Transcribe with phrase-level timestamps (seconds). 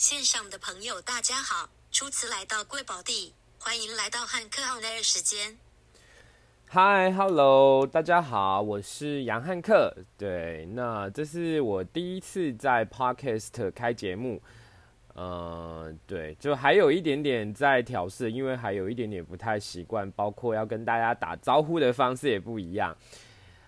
[0.00, 5.58] 线上的朋友大家好，初次来到贵宝地，欢迎来到汉克 on air 时间。
[6.66, 9.94] 嗨，Hello，大家好，我是杨汉克。
[10.16, 14.40] 对，那这是我第一次在 Podcast 开节目。
[15.12, 22.96] 呃，对，就还有一点点在调试，因为还有一点点不太习惯，包括要跟大家打招呼的方式也不一样。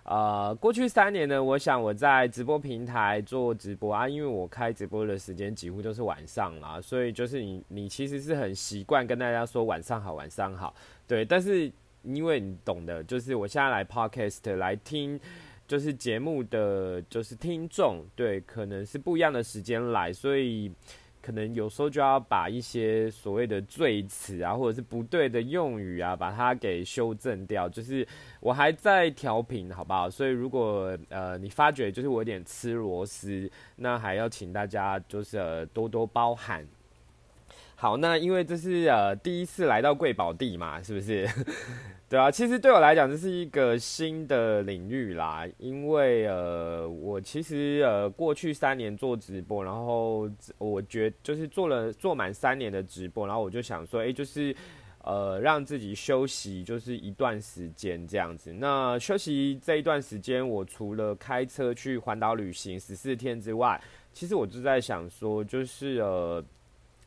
[0.04, 10.74] 呃，过去三年呢，我想我在直播平台做直播啊，因为我开直播的时间几乎都是晚上啦，所以就是你你其实是很习惯跟大家说晚上好，晚上好。
[11.06, 11.70] 对，但是
[12.02, 15.20] 因为你懂的，就是我现在来 Podcast 来听，
[15.68, 20.72] 就是节目的就是听众，对，可能是不一样的时间来，所以。
[21.22, 27.68] 可能有时候就要把一些所谓的罪词啊，或者是不对的用语啊，把它给修正掉。
[27.68, 28.06] 就是
[28.40, 30.10] 我还在调频，好不好？
[30.10, 36.66] 所以如果呃你发觉就是我有点吃螺丝，那还要请大家就是多多包涵。
[37.76, 41.28] 好，那因为这是呃第一次来到贵宝地嘛，是不是？
[42.12, 45.48] 对啊，其实对我来讲，这是一个新的领域啦。
[45.56, 54.54] 因为呃，我其实呃，过去三年做直播，然后我觉就是做了做满三年的直播，然后我就想说，哎，就是
[55.04, 58.52] 呃，让自己休息，就是一段时间这样子。
[58.52, 63.82] 那休息这一段时间，我除了开车去环岛旅行十四天之外，
[64.12, 66.44] 其实我就在想说，就是呃。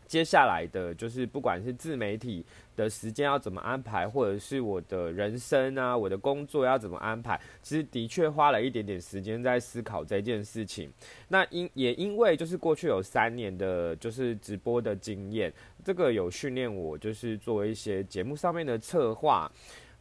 [0.08, 10.92] 接下来的就是不管是自媒体的时间要怎么安排，或者是我的人生啊，我的工作要怎么安排，其实的确花了一点点时间在思考这件事情。
[11.30, 15.52] 那因也因为就是过去有三年的就是直播的经验，
[15.84, 19.52] 这个有训练我就是做一些节目上面的策划。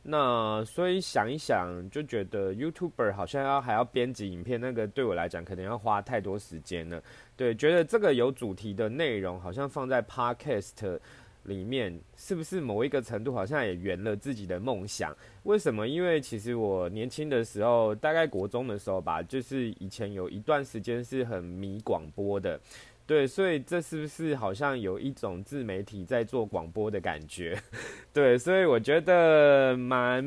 [0.07, 7.03] 那所以想一想，就觉得 YouTuber 好像要还要编辑影片，那个对我来讲可能要花太多时间了。
[7.37, 10.99] 对，觉得这个有主题的内容，好像放在 Podcast
[11.45, 15.15] 里面，是不是某一个程度好像也圆了自己的梦想？
[15.43, 15.87] 为什么？
[15.87, 22.59] 因为其实我年轻的时候，大概国中的时候吧，就是以前有一段时间是很迷广播的。
[23.07, 27.55] 对，所以这是不是好像有一种自媒体在做广播的感觉？
[28.15, 30.25] 对，所以我觉得蛮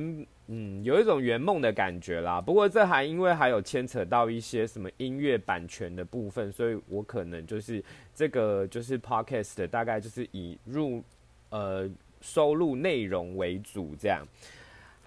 [0.48, 2.40] 嗯，有一种圆梦的感觉啦。
[2.40, 7.84] 不过这还因为还有牵扯到一些什么音乐版权的部分，所以我可能就是
[8.14, 11.04] 这个就是 podcast 大概就是以入
[11.50, 11.90] 呃
[12.22, 14.24] 收入内容为主这样。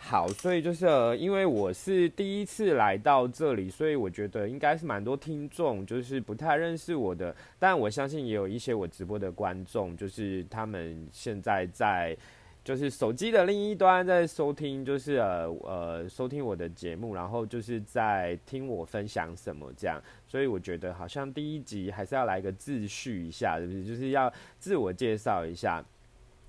[0.02, 12.16] 好，所以就是呃因为我是第一次来到这里，所以我觉得应该是蛮多听众就是不太认识我的，但我相信也有一些我直播的观众，就是他们现在在
[12.64, 23.84] 就是手机的另一端在收听，就是呃呃收听我的节目，然后就是在听我分享什么这样，所以我觉得好像第一集还是要来个自序一下，是不是？
[23.84, 25.84] 就是要自我介绍一下。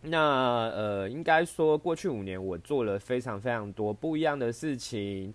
[0.04, 5.32] 那呃，应该说过去五年我做了非常非常多不一样的事情，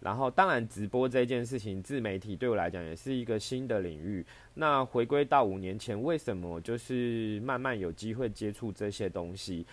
[0.00, 4.26] 然后当然直播这件事情，自媒体对我来讲也是一个新的领域。
[4.54, 9.64] 那回归到五年前，为什么就是慢慢有机会接触这些东西？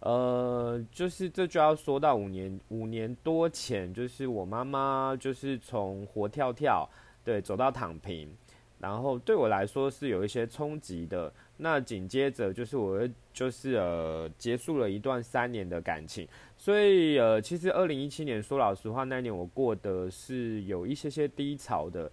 [0.00, 6.86] 呃，就是这就要说到五年五年多前，就是我妈妈就是从活跳跳
[7.24, 8.28] 对走到躺平，
[8.78, 11.32] 然后对我来说是有一些冲击的。
[11.56, 16.26] 那紧接着就是我，就是呃结束了一段三年的感情，
[16.58, 22.10] 所以呃其实二零一七年说老实话，那年我过的是有一些些低潮的，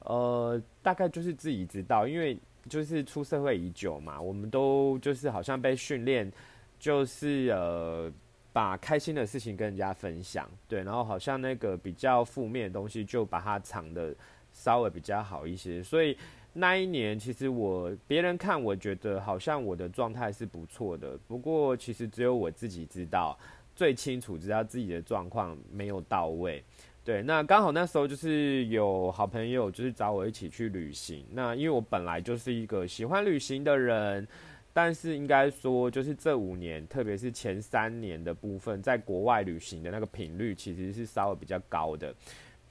[0.00, 2.36] 呃大概就是自己知道，因为
[2.68, 6.30] 就是出社会已久嘛，我们都就是好像被训练，
[6.78, 8.12] 就是呃
[8.52, 14.12] 把开心的事情跟人家分享，对，然后好像那个比较负面的东西就把它藏的
[14.52, 16.16] 稍微比较好一些，所以。
[16.52, 21.16] 那一年，其实我别人看，我觉得好像我的状态是不错的。
[21.28, 23.38] 不过，其实只有我自己知道
[23.76, 26.60] 最清楚，知道自己的状况没有到位。
[27.04, 31.24] 对，那刚好那时候就是有好朋友，就是找我一起去旅行。
[31.30, 34.26] 那因为我本来就是一个喜欢旅行的人，
[34.72, 42.12] 但是应该说，就是这五年，特别是前三年的部分，在国外旅行的那个频率，其实是稍微比较高的。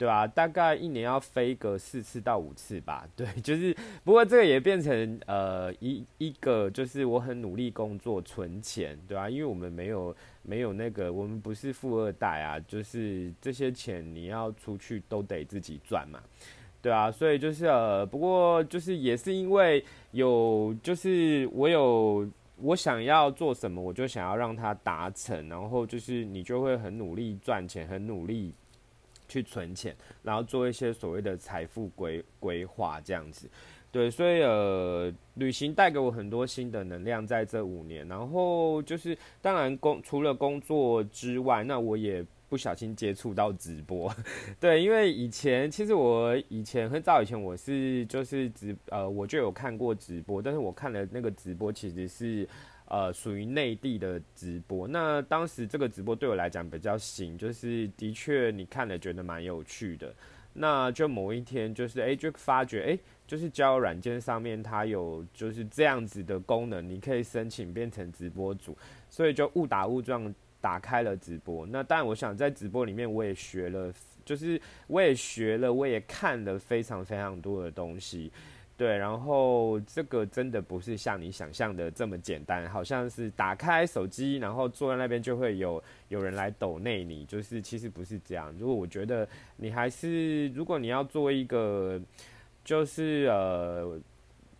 [0.00, 3.06] 对啊，大概一年要飞个四次到五次吧。
[3.14, 16.18] 对，就是不过这个也变成呃一一个，就是我很努力工作存钱，对啊，因为我们没有没有那个，我们不是富二代啊，就是这些钱你要出去都得自己赚嘛，
[16.80, 22.26] 对啊，所以就是呃，不过就是也是因为有，就是我有
[22.56, 28.54] 我想要做什么，我就想要让它达成，然后就是你就会很努力赚钱，很努力。
[29.30, 33.48] 去存钱，然后做一些所谓的财富规规划这样子，
[33.92, 38.06] 对，所以呃，旅行带给我很多新的能量，在这五年。
[38.08, 44.12] 然后就是，当然工除了工作之外，那我也不小心接触到直播。
[44.60, 52.48] 对，因为以前其实我以前很早以前我是就是直呃我就有看过直播，但是我看的那个直播其实是
[52.90, 54.86] 呃属于内地的直播。
[54.86, 60.12] 那当时这个直播对我来讲比较新，就是的确你看了觉得蛮有趣的。
[60.52, 62.98] 那就某一天就是哎就发觉哎。
[63.30, 68.76] 就是交友软件上面，它有就是这样子的功能，你可以申请变成直播主，
[69.08, 71.64] 所以就误打误撞打开了直播。
[71.64, 73.94] 那当然，我想在直播里面，我也学了，
[74.24, 78.32] 就是我也学了，我也看了非常非常多的东西，
[78.80, 78.96] 对。
[78.96, 88.54] 然后这个真的不是像你想象的这么简单，好像是打开手机，然后坐在那边就会有有人来抖内你，就是其实不是这样。
[88.58, 92.00] 如果我觉得你还是，如果你要做一个。
[92.62, 93.98] 就是呃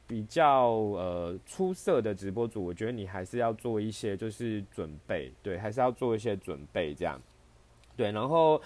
[0.06, 7.20] 比较呃出色的直播主，我觉得你还是要做一些就是准备，对，还是要做一些准备这样，
[7.98, 8.60] 对，然后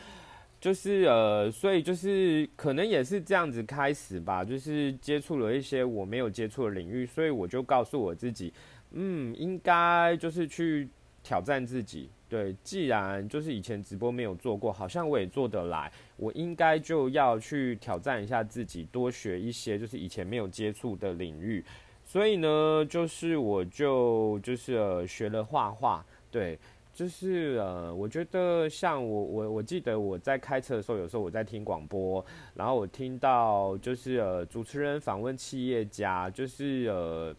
[0.64, 8.50] 就是呃，所以就是可能也是这样子开始吧，就是接触了一些我没有接触的领域，所以我就告诉我自己，
[8.93, 10.88] 嗯，应该就是去
[11.22, 12.08] 挑战自己。
[12.31, 21.62] 对，既然就是以前直播没有做过，好像我也做得来，我应该就要去挑战一下自己，多学一些就是以前没有接触的领域。
[22.06, 26.02] 所以呢，就是我就就是呃学了画画。
[26.31, 26.58] 对，
[26.94, 32.25] 就是呃，我觉得像我我我记得我在开车的时候，有时候我在听广播，
[32.55, 37.35] 然后我听到就是呃主持人访问企业家，就是呃。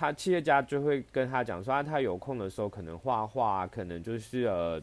[0.00, 4.80] 他企业家就会跟他讲说，他有空的时候可能画画，可能就是呃，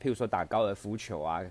[0.00, 1.42] 譬如说打高尔夫球啊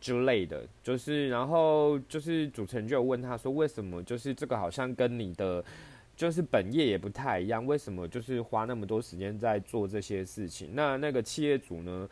[0.00, 5.64] 之类的，就是然后就是主持人就问他说，为什么就是这个好像跟你的
[6.16, 10.70] 就是本业也不太一样，为什么就是花那么多时间在做这些事情？
[10.74, 12.08] 那那个企业主呢，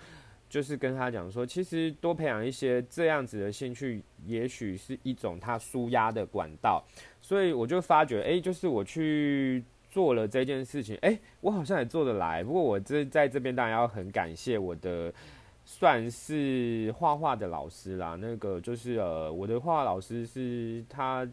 [0.48, 6.84] 就是跟他讲说，其实多培养一些这样子的兴趣，也许是一种他舒压的管道。
[7.20, 9.62] 所以我就发觉，哎，就是我去。
[9.92, 12.42] 做了这件事情，哎，我好像也做得来。
[12.42, 15.12] 不过我这在这边当然要很感谢我的，
[15.66, 18.16] 算是画画的老师啦。
[18.18, 21.28] 那个就是呃，我的画画老师是他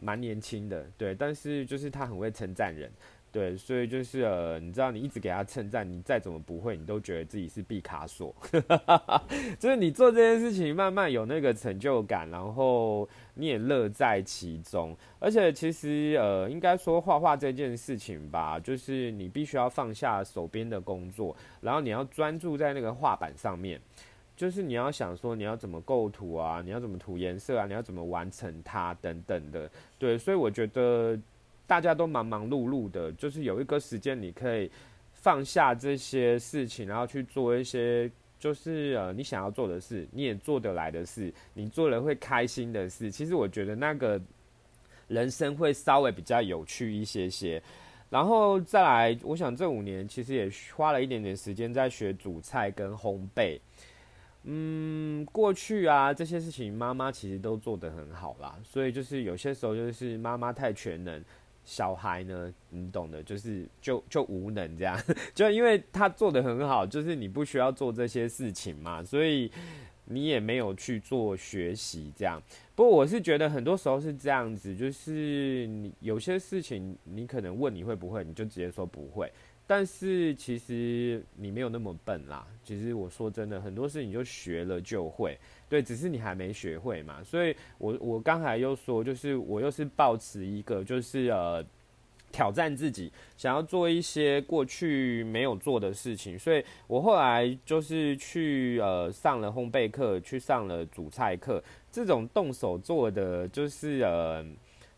[0.00, 2.90] 蛮年轻的，对，但是就是他很会称赞人。
[3.30, 8.34] 对，所以就是呃，你知道，你一直给他称赞，你再怎么不会，你都觉得自己是毕卡索。
[9.60, 14.96] 就是你做这件事情，慢慢有那个成就感，然后你也乐在其中。
[15.18, 23.78] 而且其实呃，应该说画画这件事情吧，就是你必须要放下手边的工作，然后你要专注在那个画板上面。
[24.38, 29.70] 就是你要想说，你要怎么构图啊，你要怎么涂颜色啊，你要怎么完成它等等的。
[29.98, 31.18] 对，所以我觉得。
[31.68, 34.70] 大家都忙忙碌碌的，就是有一个时间你可以
[35.12, 43.10] 放下这些事情，然后去做一些就是呃你想要做的事，你也做得来的事，你做了会开心的事。
[43.10, 44.18] 其实我觉得那个
[45.08, 47.62] 人生会稍微比较有趣一些些。
[48.08, 53.60] 然后再来，我想这五年其实也花了一点点时间在学煮菜跟烘焙。
[54.44, 61.22] 嗯，过去啊这些事情妈妈其实都做得很好啦，所以就是有些时候就是妈妈太全能。
[61.64, 64.98] 小孩呢，你懂的，就是就就无能这样，
[65.34, 69.52] 就因为他做的很好，就是你不需要做这些事情嘛，所以
[70.06, 72.40] 你也没有去做学习这样。
[72.74, 79.30] 不过我是觉得很多时候是这样子，就是你有些事情你可能问你会不会，你就直接说不会。
[79.70, 82.46] 但是其实你没有那么笨啦。
[82.64, 85.38] 其实我说真的，很多事情就学了就会。
[85.68, 87.22] 对，只是你还没学会嘛。
[87.22, 91.62] 所以我我刚才又说，就是我又是抱持一个，就是呃
[92.32, 96.38] 挑战自己，想要做一些过去没有做的事情。
[96.38, 104.42] 所以我后来就是去呃上了烘焙课，去上了煮菜课，这种动手做的就是呃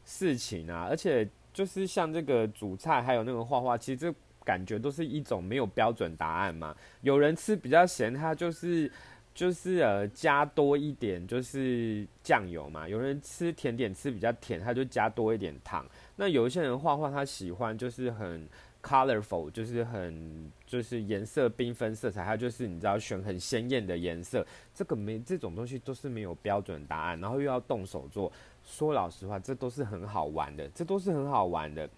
[0.04, 0.86] 事情啊。
[0.88, 4.14] 而且就是像这个煮菜，还有那个画画，其实这。
[4.50, 6.74] 感觉都是一种没有标准答案嘛。
[7.02, 8.90] 有人吃比较咸，他就是
[9.32, 12.88] 就是呃加多一点就是酱油嘛。
[12.88, 15.86] 有人吃甜点吃比较甜，他就加多一点糖。
[16.16, 18.48] 那有一些人画画，他喜欢就是很
[18.82, 24.44] colorful，就是很就是颜色缤纷色彩，他就是你知道选很鲜艳的颜色。
[24.74, 28.32] 这个没这种东西都是没有标准答案，然后又要动手做。
[28.64, 31.88] 说老实话，这都是很好玩的，这都是很好玩的。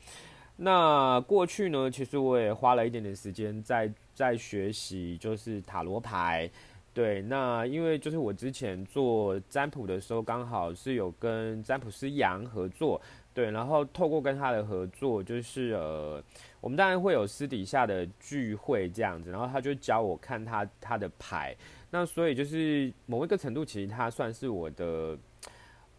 [0.57, 6.51] 那过去呢，其实我也花了一点点时间在在学习，就是塔罗牌。
[6.95, 13.01] 对，那因为就是我之前做占卜的时候，刚好是有跟占卜师杨合作。
[13.35, 16.23] 对，然后透过跟他的合作，就是呃，
[16.61, 21.57] 我们当然会有私底下的聚会这样子，然后他就教我看他他的牌，
[21.91, 25.17] 那所以就是某一个程度，其实他算是我的，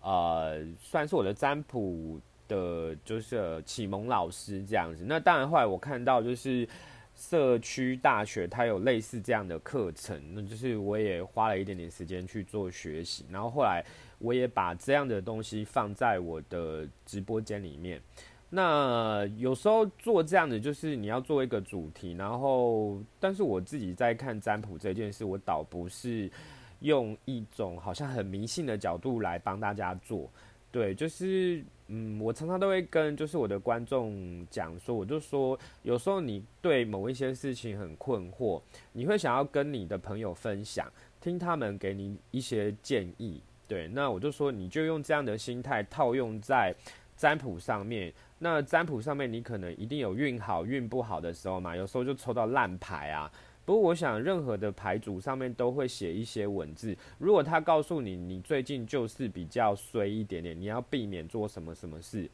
[0.01, 2.21] 呃，算是我的占卜
[2.53, 5.03] 的，就是启蒙老师这样子。
[5.07, 6.67] 那当然后来我看到就是
[7.15, 13.83] 社区大学它有类似这样的课程，那就是我也花了一点点时间去做学习，然后后来。
[14.19, 18.01] 我也把这样的东西放在我的直播间里面。
[18.49, 26.31] 那有时候做这样的，就是你要做一个主题，然后，但是我自己在看占卜这件事，我倒不是
[26.79, 30.31] 用一种好像很迷信的角度来帮大家做。
[30.73, 38.59] 对，就是嗯，我常常都会跟就是我的观众讲说，我就说，有时候你对某一些事情很困惑，
[38.93, 43.39] 你会想要跟你的朋友分享，听他们给你一些建议。
[43.67, 46.73] 对，那我就说，你就用这样的心态套用在
[47.15, 48.11] 占卜上面。
[48.39, 53.31] 那占卜上面，你可能一定有运好运不好的时候嘛，有时候就抽到烂牌啊。
[53.65, 56.95] 不过我想，任何的牌组上面都会写一些文字。
[57.17, 62.29] 如果他告诉你，你最近就是比较衰一点点，你要避免做什么什么事，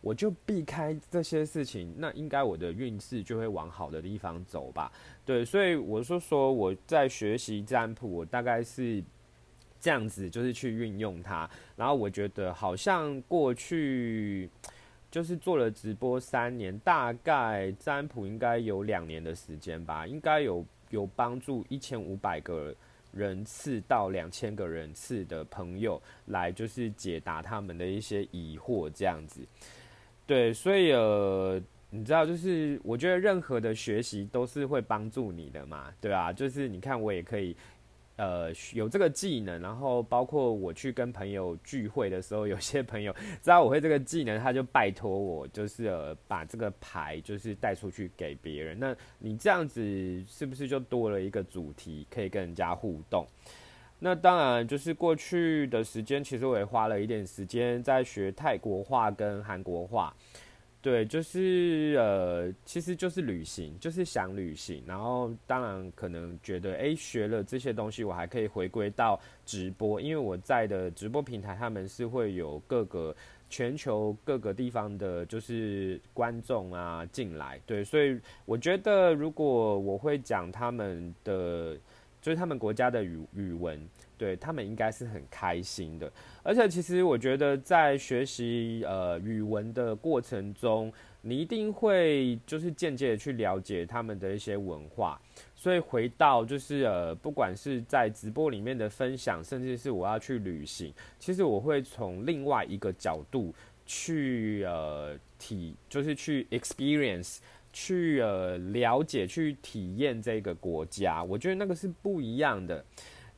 [0.00, 4.92] 我就避开这些事情，那应该我的运势就会往好的地方走吧。
[5.24, 9.02] 对，所以我就说我在学习占卜，我大概是。
[9.78, 14.50] 这样子就是去运用它，然后我觉得好像过去
[15.10, 22.74] 就是做了直播三年，大概占卜应该有两年的时间吧，应该有有帮助一千五百个
[23.12, 29.40] 人次到两千个人次的朋友来就是解答他们的一些疑惑，这样子。
[30.26, 36.32] 对，所以呃，你知道，就是我觉得任何的学习都是会帮助你的嘛，对啊？
[36.32, 37.56] 就是你看我也可以。
[38.16, 48.78] 呃，有这个技能，然后包括我去跟朋友聚会的时候，有些朋友知道我会这个技能，他就拜托我，就是呃把这个牌就是带出去给别人。
[48.78, 49.82] 那你这样子
[50.24, 53.26] 是不是就多了一个主题可以跟人家互动？
[53.98, 60.14] 那当然，就是过去的时间，其实我也花了一点时间在学泰国话跟韩国话。
[60.86, 73.12] 对，就是呃，其实就是旅行，就是想旅行，然后当然可能觉得，哎，学了这些东西，我还可以回归到直播，因为我在的直播平台，他们是会有各个
[73.50, 81.76] 全球各个地方的，就是观众啊进来，对，所以我觉得如果我会讲他们的，
[82.22, 83.76] 就是他们国家的语语文。
[84.18, 86.10] 对他们应该是很开心的，
[86.42, 95.20] 而且其实我觉得在学习呃语文的过程中，你一定会就是间接的去了解他们的一些文化。
[95.54, 103.54] 所以回到就是呃，不管是在直播里面的分享，甚至是我要去旅行，其实我会从另外一个角度
[103.84, 107.38] 去呃体，就是去 experience，
[107.72, 111.24] 去呃了解、去体验这个国家。
[111.24, 112.84] 我觉得那个是不一样的。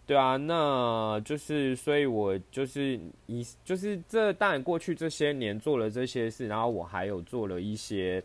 [0.08, 8.22] 对啊，那就是所以，我就是以就是这当然过去这些年做了这些事，然后我还有做了一些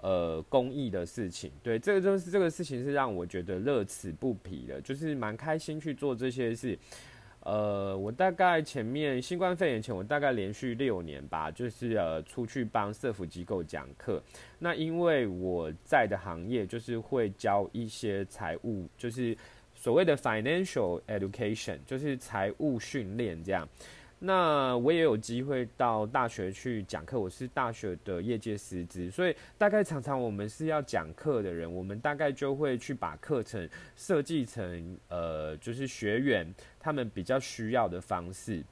[0.00, 1.52] 呃公益的事情。
[1.62, 6.78] 对，这个就是这个事情是让我觉得乐此不疲的，就是蛮开心去做这些事。
[7.40, 14.22] 呃，我大概前面新冠肺炎前，我大概连续六年吧，就是呃出去帮社福机构讲课。
[14.58, 19.36] 那因为我在的行业就是会教一些财务，就是。
[19.88, 23.66] 所谓的 financial education 就是财务训练这样，
[24.18, 33.66] 那我也有机会到大学去讲课，我是大学的业界师资，所以大概常常我们是要讲课的人，我们大概就会去把课程
[33.96, 36.46] 设计成呃，就是学员
[36.78, 38.62] 他们比较需要的方式。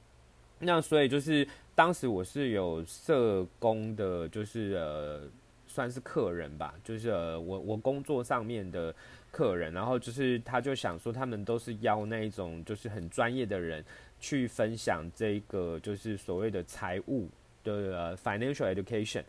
[0.59, 5.21] 那所以就是当时我是有社工的，就是呃，
[5.65, 8.93] 算是客人吧，就是呃，我我工作上面的。
[9.31, 13.83] 客人，然后就是他就想说，他们都是邀那一种就是很专业的人
[14.19, 17.27] 去分享这个就是所谓的财务
[17.63, 19.23] 的 financial education，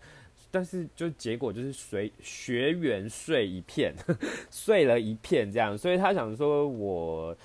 [0.51, 3.93] 但是就结果就是随学员睡一片，
[4.51, 7.37] 睡了一片这样，所以他想说，我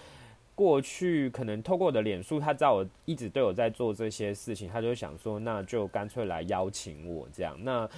[0.56, 7.58] 过去可能透过我的脸书，他知道我一直都有在做这些事情，他就想说，那就干脆来邀请我这样。
[7.62, 7.90] 那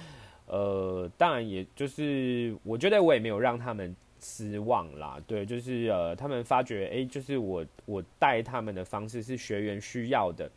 [0.46, 3.94] 呃，当然也就是我觉得我也没有让他们。
[4.20, 10.50] 失望啦，对，就是呃，他们发觉，哎，就是我我带他们的方式是学员需要的，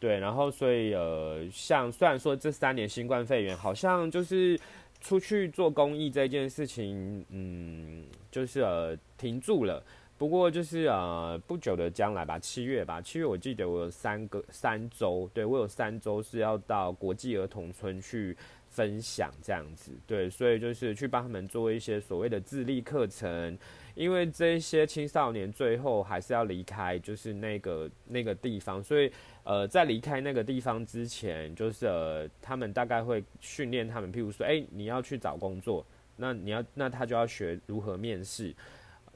[0.00, 4.58] 对，然后所以呃，像虽然说这三年新冠肺炎好像就是
[5.00, 9.82] 出去做公益这件事情，嗯，就是呃停住了，
[10.18, 18.36] 不过就是呃不久的将来吧，七月吧，七月我记得我有三个三周，对我有三周是要到国际儿童村去
[18.76, 23.58] 分享这样子，对，所以就是去帮他们做一些所谓的自立课程，
[23.94, 29.10] 因为这些青少年最后还是要离开就是那个那个地方，所以
[29.44, 35.82] 呃在离开那个地方之前，就是呃他们大概会训练他们，譬如说，哎，你要去找工作，
[36.14, 38.54] 那你要那他就要学如何面试。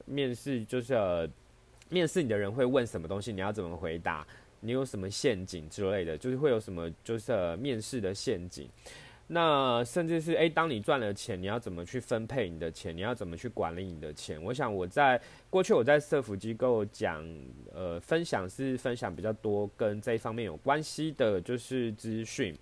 [0.05, 1.29] 面试就是呃，
[1.89, 4.25] 面试你的人会问什么东西，你要怎么回答？
[4.63, 8.69] 你有什么陷阱之类的，就是会有什么就是呃面试的陷阱。
[9.33, 12.93] 那甚至是诶，当你赚了钱，你要怎么去分配你的钱？
[12.93, 14.41] 你要怎么去管理你的钱？
[14.43, 15.19] 我想我在
[15.49, 17.25] 过去我在社福机构讲
[17.73, 22.53] 呃分享是分享比较多跟这一方面有关系的，就是资讯。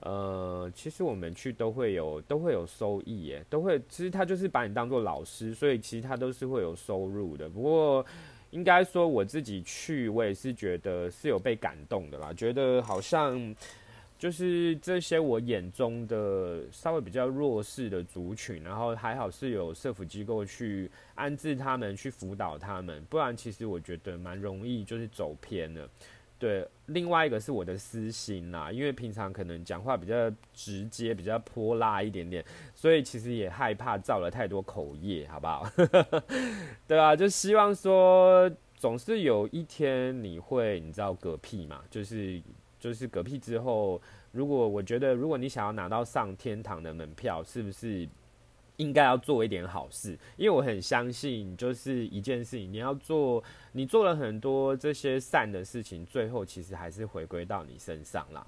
[0.00, 7.48] 呃，其实我们去都会有都会有收益耶，都会其实他就是把你当做老师，所以其实他都是会有收入的。
[7.48, 8.04] 不过
[8.50, 13.56] 应该说我自己去，我也是觉得是有被感动的啦，觉得好像
[14.18, 25.88] 就是这些我眼中的稍微比较弱势的族群，然后还好是有社福机构去安置他们，去辅导他们，不然其实我觉得蛮容易就是走偏了。
[26.36, 32.44] 对，另外一个是我的私心啦，因为平常可能讲话比较直接，比较泼辣一点点，
[32.74, 35.66] 所以其实也害怕造了太多口业，好不好？
[36.86, 41.82] 对啊，就希望说，总是有一天你会，你知道嗝屁嘛？
[41.88, 42.42] 就是
[42.84, 43.98] 就是嗝屁之后，
[44.30, 48.06] 如果我觉得，如果你想要拿到上天堂的门票，是不是？
[48.76, 58.44] 应该要做一点好事，因为我很相信，就是一件事情，你要做，你做了很多这些善的事情，最后其实还是回归到你身上啦。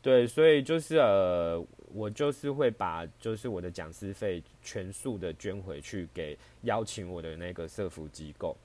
[0.00, 1.60] 对，所以就是呃，
[1.92, 8.56] 我就是会把就是我的讲师费全数的捐回去给邀请我的那个社福机构。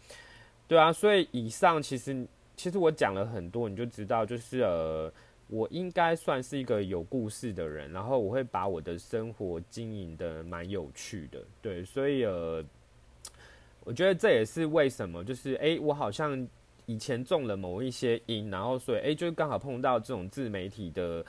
[0.67, 2.23] 对啊，所以以上其实
[2.59, 5.11] 其实我讲了很多，你就知道就是呃。
[5.51, 12.63] 我应该算是一个有故事的人，然后我会把我的生活经营的蛮有趣的，对，所以呃，
[13.83, 16.47] 我觉得这也是为什么，就是哎，我好像
[16.85, 21.25] 以前中了某一些因，然后所以哎，就刚好碰到这种自媒体的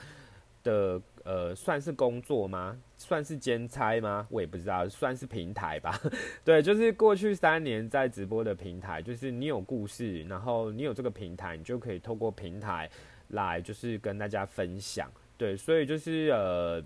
[0.63, 2.77] 的呃，算是工作吗？
[2.97, 4.27] 算是兼差吗？
[4.29, 5.99] 我也不知道，算是平台吧。
[6.43, 12.89] 对，就是过去三年在直播的平台，就是你有故事，然后你有这个平台，你就可以透过平台。
[13.33, 16.83] 来就是跟大家分享，对，所以就是呃，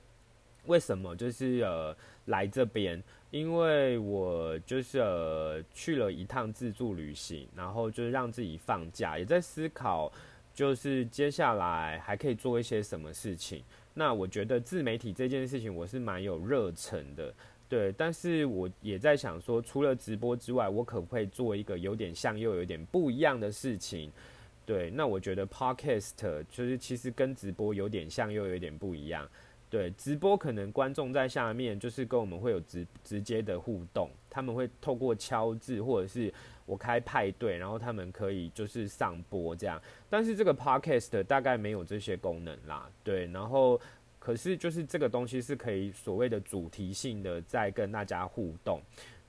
[0.67, 3.01] 为什么就是呃来这边？
[3.31, 10.11] 因为我就是呃去了一趟自助旅行，然后就是让自己放假，也在思考，
[10.55, 13.61] 就是接下来还可以做一些什么事情。
[13.93, 17.33] 那我觉得自媒体这件事情我是蛮有热忱的，
[17.69, 24.11] 对，但是我也在想说，除了直播之外，我可不可以做一个有点像又有点不一样的事情？
[24.65, 29.29] 对，那我觉得 podcast 就是其实跟直播有点像，又有点不一样。
[29.69, 36.33] 对，直播可能观众在下面就是跟我们会有直直接的互动，他们会透过敲字或者是
[36.65, 39.82] 我开派对，然后他们可以就是上播这样。
[40.10, 42.89] 但是这个 podcast 大概没有这些功能啦。
[43.04, 43.80] 对，然后
[44.19, 48.82] 可是就是这个东西是可以所谓的主题性的在跟大家互动。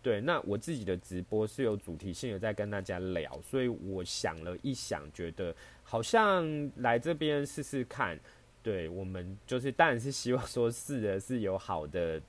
[0.03, 6.46] 对，那我自己的直播是有主题性的，在跟大家聊，所以我想了一想，觉得好像
[6.77, 8.18] 来这边试试看。
[8.62, 12.20] 对我们就是当然是希望说试的是有好的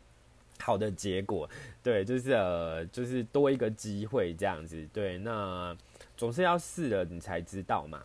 [0.63, 1.49] 好的结果，
[1.81, 4.87] 对，就是呃，就是多一个机会这样子。
[4.91, 5.75] 对，那
[6.15, 8.01] 总是要试了你才知道嘛。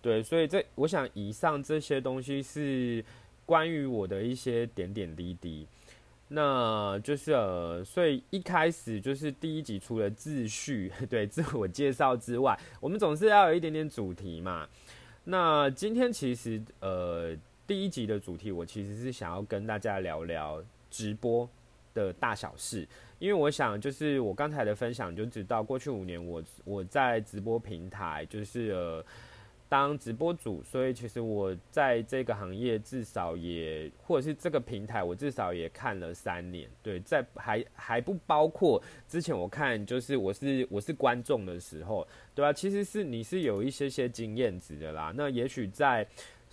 [0.00, 3.04] 对，所以这我想以上这些东西是
[3.44, 5.66] 关于我的一些点点滴滴。
[6.28, 14.68] 那就是呃，所以一开始就是第一集除了自序 对自我介绍之外，我们总是要有一点点主题嘛。
[15.24, 21.48] 那今天其实呃第一集的主题，我其实是想要跟大家聊聊直播
[21.96, 22.86] 的大小事，
[23.18, 29.04] 因为我想就是我刚才的分享就知道，过去五年我我在直播平台就是呃。
[29.68, 36.70] 当直播主，所以其实我在这个行业至少也，或者是这个平台，我至少也看了三年。
[36.84, 42.52] 对，在还还不包括之前我看，就是我是我是观众的时候，对吧？
[42.52, 45.12] 其实是你是有一些些经验值的啦。
[45.16, 46.06] 那也许在。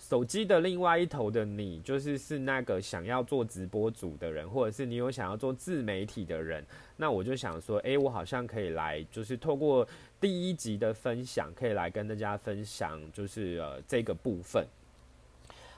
[0.06, 6.62] 手机的另外一头的你，就是是那个想要做直播主的人，或者是你有想要做自媒体的人。
[6.94, 9.86] 那我就想说，诶，我好像可以来，就是透过
[10.20, 14.66] 第一集的分享，可以来跟大家分享，就是呃这个部分。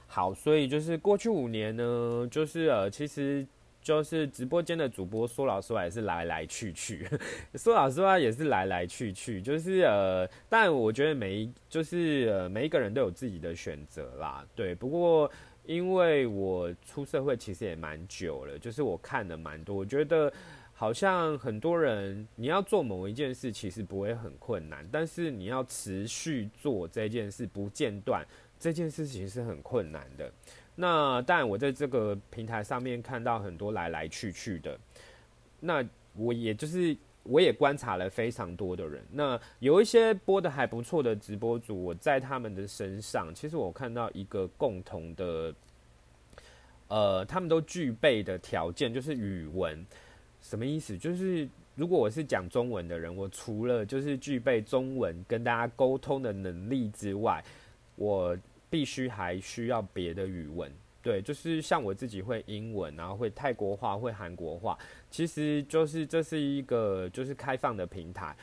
[0.07, 3.47] 好，所以就是过去五年呢，就是呃其实
[3.81, 7.07] 就是直播间的主播，说老实话也是来来去去，
[7.55, 14.75] 说老实话也是来来去去，就是呃，但我觉得每一就是呃每一个人都有自己的选择啦，对。
[14.75, 15.31] 不过
[15.65, 20.31] 因为我出社会其实也蛮久了，就是我看的蛮多，我觉得
[20.73, 28.25] 好像很多人你要做某一件事，其实不会很困难，但是你要持续做这件事不间断，
[28.59, 30.31] 这件事情是很困难的。
[30.79, 34.79] 那当然，我在这个平台上面看到很多来来去去的，
[35.59, 39.03] 那我也就是我也观察了非常多的人。
[39.11, 45.51] 那有一些播的还不错的直播主，我在他们的身上，其实我看到一个共同的，
[46.89, 49.83] 呃，他们都具备的条件就是语文。
[50.41, 50.95] 什么意思？
[50.95, 57.43] 就是如果我是讲中文的人，我除了就是具备中文跟大家沟通的能力之外，
[57.95, 58.37] 我。
[58.69, 60.69] 必须还需要别的语文，
[61.01, 64.77] 对，就是像我自己会英文，然后会泰国话，会韩国话，
[65.09, 68.35] 其实就是这是一个就是开放的平台。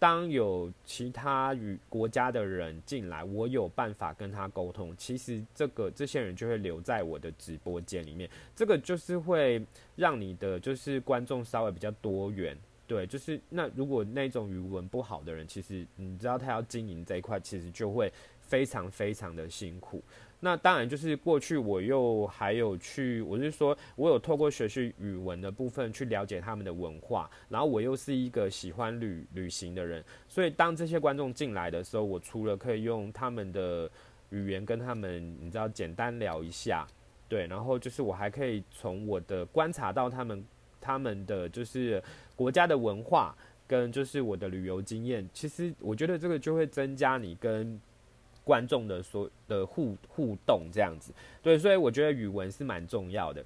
[0.00, 8.28] 当有其他语国家的人进来，我有办法跟他沟通，其实这个这些人就会留在我的直播间里面。
[8.54, 9.64] 这个就是会
[9.96, 18.12] 让你的就是观众稍微比较多元，对，就是那如果那种语文不好的人，其实你知道他要经营这一块，其实就会。
[18.48, 20.02] 非常非常的辛苦，
[20.40, 33.90] 那当然就是过去我又还有去，我是说我有透过学习语文的部分去了解他们的文化，然后我又是一个喜欢旅旅行的人，所以当这些观众进来的时候，我除了可以用他们的
[34.30, 36.86] 语言跟他们，你知道简单聊一下，
[37.28, 40.42] 对，然后就是我还可以从我的观察到他们
[40.80, 42.02] 他们的就是
[42.34, 47.78] 国家的文化跟就是我的旅游经验，其实我觉得这个就会增加你跟。
[48.48, 53.44] 观众的所的互互动这样子，对，所以我觉得语文是蛮重要的。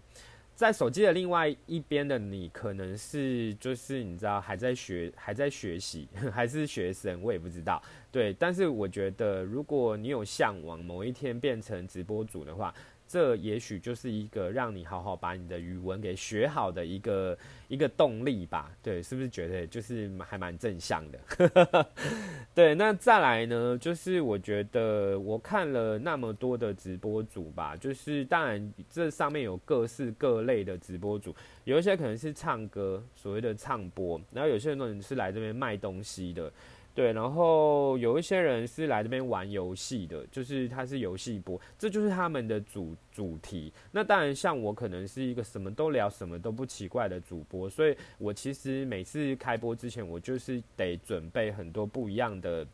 [0.54, 7.82] 在手机的另外一边的你，可能是就是你知道还在学还在学习， 还是学生，我也不知道。
[8.12, 12.72] 对，但是我觉得如果你有向往某一天变成直播主的话。
[13.12, 17.36] 这也许就是一个让你好好把你的语文给学好的一个
[17.68, 18.70] 一个动力吧？
[18.82, 21.86] 对，是不是觉得就是还蛮正向的？
[22.54, 23.76] 对，那再来呢？
[23.78, 36.50] 就是我觉得我看了那么多的直播组吧，就是当然这上面有各式各类的直播组，有一些可能是唱歌，所谓的唱播，然后有些人是来这边卖东西的。
[36.94, 43.72] 对，然后有一些人是来这边玩游戏的，就是他是游戏播，这就是他们的主主题。
[43.90, 52.66] 那当然，像我可能是一个什么都聊、什么都不奇怪的主播，所以我其实每次开播之前，我就是得准备很多不一样的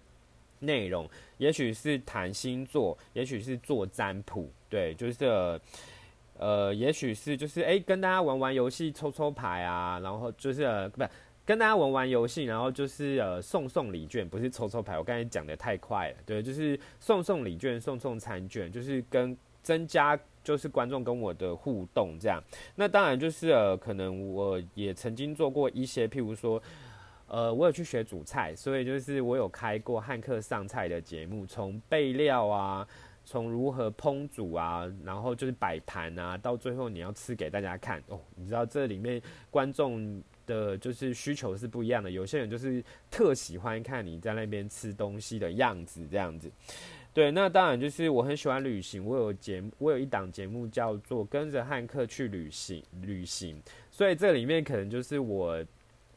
[0.58, 5.60] 内容，也许是谈星座，也许是做占卜，对，就是
[6.36, 11.04] 呃，也许是就是哎，跟大家玩玩游戏、抽抽牌啊，然后就是不。
[11.48, 14.98] 跟大家玩玩游戏，然后就是呃送送礼券，不是抽抽牌。
[14.98, 22.38] 我刚才讲的太快了，对，就是送送礼券、送送餐券，就是跟增加就是观众跟我的互动这样。
[22.74, 26.62] 那当然就是呃，可能我也曾经做过一些，譬如说，
[27.28, 32.86] 呃，我有去学煮菜，所以就是我有开过汉克上菜的节目，从备料啊，
[33.24, 39.18] 从如何烹煮啊，然后就是摆盘啊，到最后你要吃给大家看哦，你知道这里面
[39.50, 40.22] 观众。
[40.48, 46.50] 的就是需求是不一样的，有些人就是特喜欢看你在那边吃东西的样子，这样子。
[47.14, 55.64] 对，那当然就是我很喜欢旅行，我有节我有一档节目叫做跟着汉克去旅行旅行，所以这里面可能就是我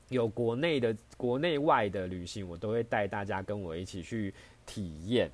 [0.10, 4.34] 有国内的国内外的旅行，我都会带大家跟我一起去
[4.66, 5.30] 体验。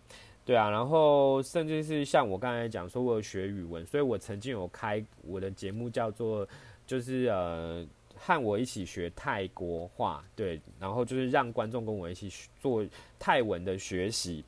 [0.46, 6.48] 对啊，然后甚至是像我刚才讲说，我有学语文，所以我曾经有开我的节目叫做
[6.86, 7.86] 就是呃。
[8.18, 12.86] 和我一起学泰国话，对，然后就是让观众跟我一起做
[13.18, 14.44] 泰文的学习。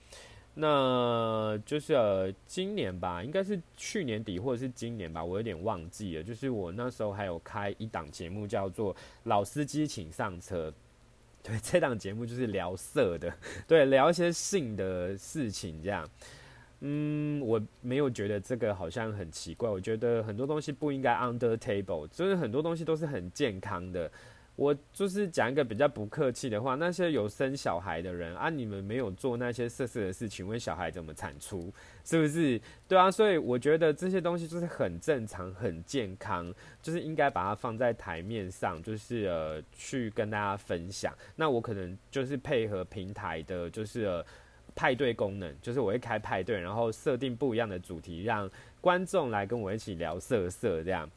[0.55, 6.23] 那就是呃，今年吧，应该是去年底或者是今年吧，我有点忘记了。
[6.23, 10.69] 就是我那时候还有开一档节目，叫做《老司机请上车》。
[11.41, 13.33] 对，这档节目就是聊色的，
[13.65, 16.05] 对，聊一些性的事情这样。
[16.81, 19.69] 嗯，我没有觉得这个好像很奇怪。
[19.69, 24.09] 我觉得很多东西不应该 under table，就是很多东西都是很健康的。
[24.55, 32.59] 我就是讲一个比较不客气的话，那些有生小孩的人啊，你们没有做那些色色的事情，问小孩怎么产出，是不是？
[32.85, 41.13] 对啊，所以我觉得这些东西就是很正常、很健康，就是应该把它放在台面上，就是呃去跟大家分享。
[41.37, 44.23] 那我可能就是配合平台的，就是。
[44.75, 48.49] 派对功能就是我会开派对，然后设定不一样的主题，让
[48.81, 51.09] 观众来跟我一起聊色色这样。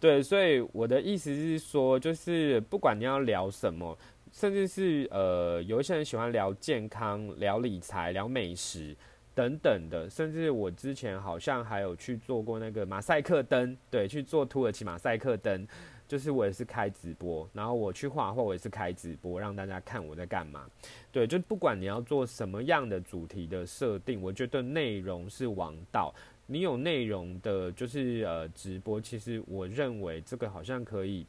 [0.00, 3.98] 对，所以我的意思是说，就是不管你要聊什么，
[4.32, 8.96] 甚至是呃，有一些人喜欢聊健康、聊理财、聊美食
[9.34, 15.66] 等等的，甚至我之前好像还有去做过那个马赛克灯，对，去做土耳其马赛克灯，
[16.08, 20.66] 就是我也是开直播，然后我去画画，我也是开直播，让大家看我在干嘛。
[21.12, 26.14] 对，就不管你要做什么样的主题的设定，我觉得内容是王道。
[26.46, 31.26] 你有内容的，就是呃直播，其实我认为这个好像可以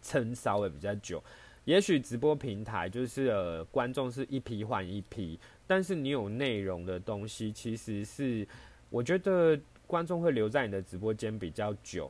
[0.00, 1.20] 撑稍微比较久。
[1.64, 8.46] 也许直播平台就是呃观众是一批换一批，但是你有内容的东西，其实是
[8.88, 12.08] 我觉得观众会留在你的直播间比较久。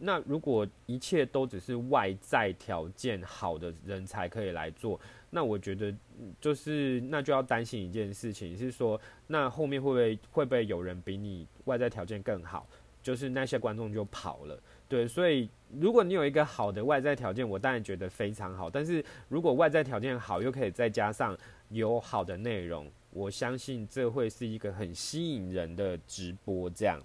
[0.00, 4.98] 那如果一切都只是外在条件好的人才可以来做。
[5.28, 5.94] 那我觉得
[6.40, 12.66] 就是那就要担心一件事情，是说那后面会不会会不会有人比你外在条件更好，
[13.00, 14.60] 就是那些观众就跑了。
[14.88, 18.68] 对，所以如果你有一个好的外在条件，我当然觉得非常好。
[18.68, 26.68] 但是如果外在条件好，又可以再加上有好的内容，我相信这会是一个很吸引人的直播。
[26.70, 26.98] 这样，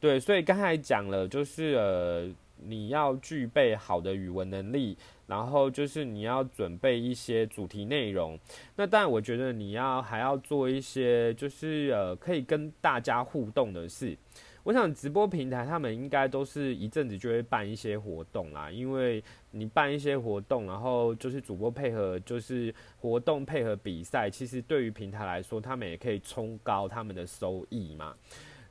[0.00, 4.96] 对，所以刚才讲了，就是呃，你要具备好的语文能力。
[5.26, 8.36] 然后就是你要准备一些主题内容，
[8.74, 14.18] 那当然我觉得你要还要做一些就是呃可以跟大家互动的事。
[14.64, 28.16] 我想直播平台他们应该都是一阵子就会办一些活动啦，因为你办一些活动，然后就是主播配合就是活动配合比赛，其实对于平台来说，他们也可以冲高他们的收益嘛。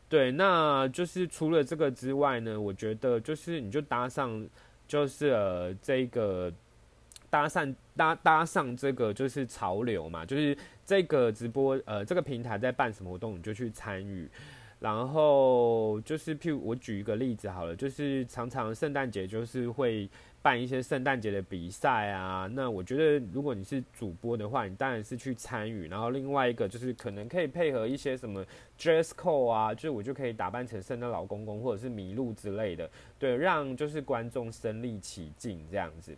[0.10, 4.46] 对，那就是除了这个之外呢，我觉得就是你就搭上。
[4.90, 6.52] 就是呃，这个
[7.30, 14.28] 搭上搭搭上这个就是潮流嘛，就是这个直播呃，这个平台在办什么活动，你就去参与。
[14.80, 20.10] 然后就是譬如我举一个例子好了，就是常常圣诞节就是会。
[20.42, 25.88] 办一些圣诞节的比赛啊，那我觉得如果你是主播的话，你当然是去参与。
[25.90, 28.46] 然后另外一个就是可能可以配合一些什么
[28.78, 36.16] dress code 啊，就是我就可以打扮成圣诞老公公或者是麋鹿之类的，对，让就是观众身临其境这样子。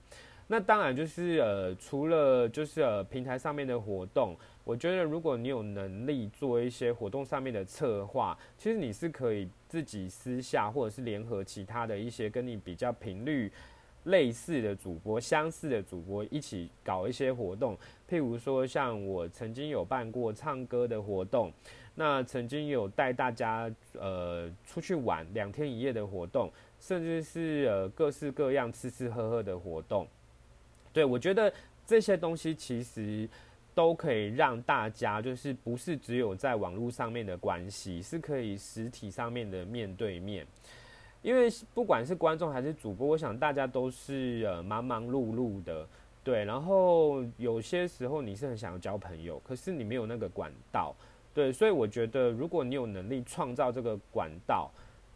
[0.47, 13.49] 那当然就是呃，除了就是呃平台上面的活动，我觉得如果你有能力做一些活动上面的策划，其实你是可以自己私下或者是联合其他的一些跟你比较频率。
[14.05, 17.77] 类似的主播、相似的主播一起搞一些活动，
[18.09, 21.51] 譬如说像我曾经有办过唱歌的活动，
[21.95, 30.07] 那曾经有带大家呃出去玩两天一夜的活动，甚至是呃各式各样吃吃喝喝的活动。
[30.91, 31.53] 对我觉得
[31.85, 33.29] 这些东西其实
[33.73, 40.45] 都可以让大家就是不是只有在网络上面的关系，是可以实体上面的面对面。
[41.21, 45.87] 因为不管是观众还是主播，我想大家都是呃忙忙碌碌的，
[46.23, 46.43] 对。
[46.45, 50.95] 然后有些时候你是很想要交朋友，可是你没有那个管道，
[51.33, 51.53] 对。
[51.53, 54.71] 所以我觉得，如果你有能力创造这个管道，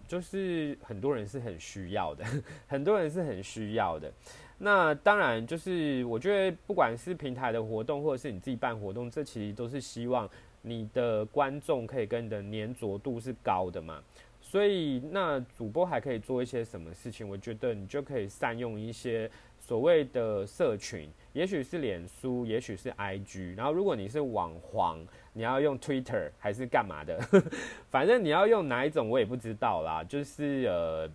[0.07, 2.23] 就是很多人是很需要的，
[2.67, 4.11] 很多人是很需要的。
[4.59, 10.29] 那当然，就是我觉得不管是平台的活动，或者是你自己办活动，这其实都是希望
[10.61, 14.01] 你的观众可以跟你的粘着度是高的嘛。
[14.47, 17.27] 所以，那主播还可以做一些什么事情？
[17.27, 19.29] 我觉得你就可以善用一些
[19.59, 23.55] 所谓的社群，也许是脸书，也许是 IG。
[23.57, 25.03] 然后，如果你是网黄，
[25.33, 27.19] 你要用 Twitter 还是干嘛的？
[27.89, 30.03] 反正你要用哪一种，我也不知道啦。
[30.03, 31.09] 就是呃，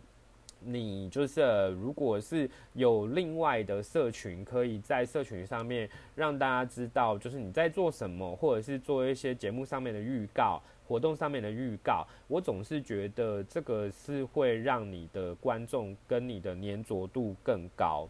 [0.58, 10.60] 你就是如果是有另外的社群，可以在社群上面让大家知道，就是你在做什么，或者是做一些节目上面的预告。
[10.90, 18.08] 活动上面的预告，我总是觉得这个是会让你的观众跟你的粘着度更高，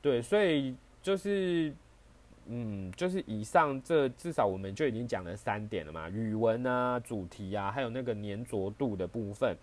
[0.00, 1.74] 对，所以就是，
[2.46, 9.56] 嗯，就是以上这至少我们就已经讲了三点了嘛，语文啊、主题啊，还有那个粘着度的部分。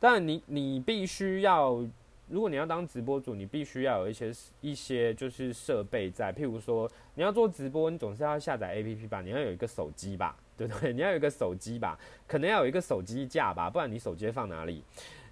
[0.00, 1.84] 但，你你必须要，
[2.28, 10.36] 如果你要当直播主，你必须要有一些一些就是设备在，譬如说你要做直播，你总是要下载 APP 吧，你要有一个手机吧。
[10.58, 10.92] 对不对？
[10.92, 14.82] 你要有一个手机吧，可能要有一个手机架吧，不然你手机放哪里？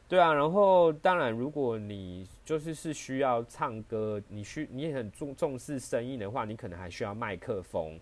[0.09, 7.99] 对啊，然后当然，如果你就是是需要唱歌，你需你也很重重视声音的话，你可能还需要麦克风。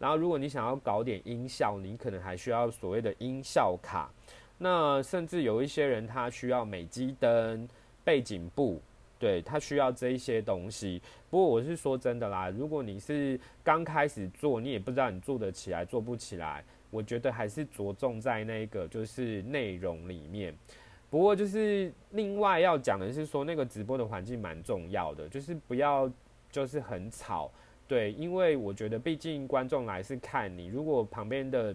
[0.00, 4.10] 然后，如果你想要搞点音效，你可能还需要所谓的音效卡。
[4.58, 7.68] 那甚至有一些人他需要美肌灯、
[8.04, 8.80] 背景布。
[9.16, 20.54] 对他需要这一些东西，不过我是说真的啦，如果你是刚开始做，你也不知道你做得起来做不起来，我觉得还是着重在那个就是内容里面。
[21.08, 26.10] 不过就是另外要讲的是说，那个直播的环境蛮重要的，就是不要
[26.50, 27.50] 就是很吵，
[27.88, 31.74] 对，因为我觉得毕竟观众来是看你，如果旁边的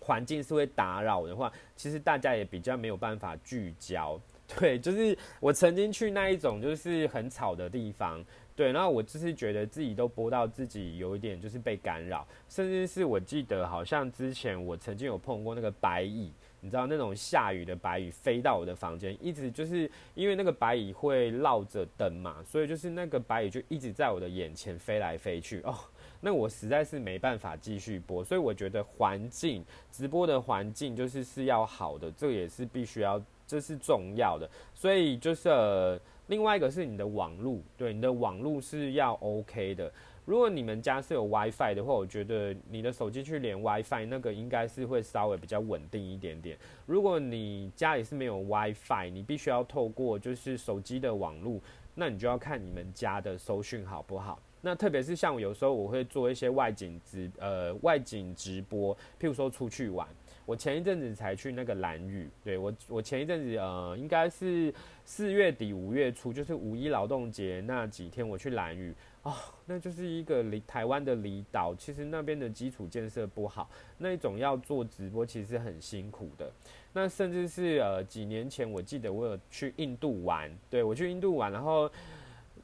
[0.00, 4.18] 环境是会打扰的话，其实大家也比较没有办法聚焦。
[4.58, 8.22] 对，就是我曾经去那一种就是很吵的地方，
[8.54, 25.74] 对，然后我就是觉得自己都播到自己有一点就是被干扰，甚至是我记得好像之前我曾经有碰过那个白蚁，你知道那种下雨的白蚁飞到我的房间，一直就是因为那个白蚁会绕着灯嘛，所以就是那个白蚁就一直在我的眼前飞来飞去哦，
[26.20, 33.20] 那我实在是没办法继续播，所以我觉得环境直播的环境就是是要好的，这也是必须要。
[33.46, 39.92] 这是重要的，所以就是呃、另外一个是你的网路，对，你的网路是要 OK 的。
[40.24, 46.56] 如果你们家是有 WiFi 的话，我觉得你的手机去连 WiFi 那个应该是会稍微比较稳定一点点。
[46.86, 51.60] 如果你家里是没有 WiFi，你必须要透过就是手机的网路，
[51.96, 54.38] 那你就要看你们家的收讯好不好。
[54.60, 60.06] 那特别是像我有时候我会做一些外景直呃外景直播，譬如说出去玩。
[60.52, 64.70] 我前一阵子才去那个蓝屿，对我，我前一阵子呃，应该是
[65.02, 69.34] 四月底五月初，就是五一劳动节那几天，我去蓝屿啊，
[69.64, 76.52] 那就是一个离台湾的离岛，其实那边的基础建设不好，那一种要做直播其实很辛苦的。
[76.92, 81.90] 那甚至是呃几年前，我记得我有去印度玩，对我去印度玩，然后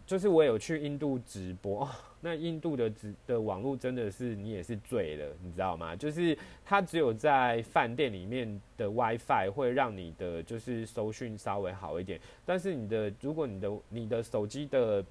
[0.05, 1.89] 就是我有去印度直播。
[2.21, 5.95] 那印度的直的网络真的是你也是醉了，你知道吗？
[5.95, 15.05] 就是它只有在饭店里面的 WiFi 会让你的就是收讯稍微好一点，但是你的如果你的你的手机的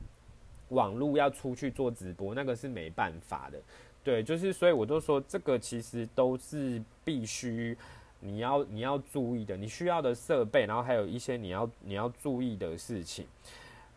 [0.70, 3.58] 网络要出去做直播，那个是没办法的。
[4.04, 7.78] 对，就是所以我都说这个其实都是必须
[8.20, 13.26] 你要你要注意的，你需要的设备，然后还有一些你要你要注意的事情。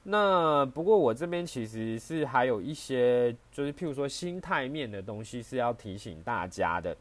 [0.03, 6.97] 那不过我这边其实是还有一些，就是譬如说心态面的东西是要提醒大家的，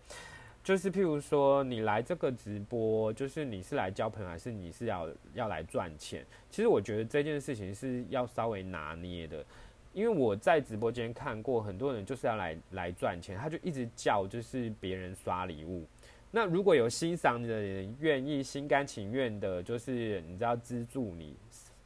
[0.61, 6.25] 就是譬如说你来这个直播，就是你是来交朋友还是你是要要来赚钱？
[6.49, 9.45] 其实我觉得这件事情是要稍微拿捏的，
[9.93, 15.85] 因为我在直播间看过很多人就是要来来赚钱，他就一直叫就是别人刷礼物。
[16.31, 21.33] 那如果有欣赏你的人愿意心甘情愿的，就是你知道资助你。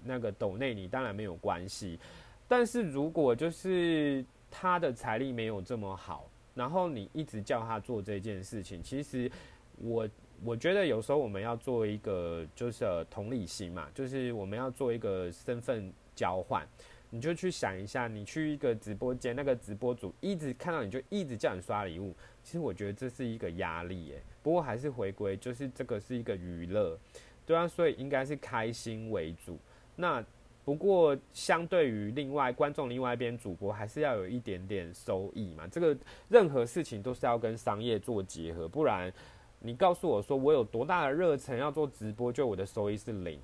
[0.03, 1.99] 那个斗内你当然没有关系，
[2.47, 9.31] 但是如果就是他的财力没有这么好，然后你一直叫他做这件事情，其实
[9.77, 10.07] 我
[10.43, 16.67] 我觉得有时候我们要做一个就是同理心嘛，就是我们要做一个身份交换，
[17.09, 22.13] 你就去想一下，你去一个直播间，那个直播主一直看到你就一直叫你刷礼物，
[22.43, 24.21] 其实我觉得这是一个压力耶。
[24.43, 26.97] 不过还是回归，就是这个是一个娱乐，
[27.45, 29.57] 对啊，所以应该是开心为主。
[29.95, 30.23] 那
[30.65, 35.67] 不过，相对于另外观众另外一边主播，还是要有一点点收益嘛。
[35.67, 35.95] 这个
[36.29, 39.11] 任何事情都是要跟商业做结合，不然
[39.59, 43.37] 你告诉我说我有多大的热忱要做直播，就我的收益是零，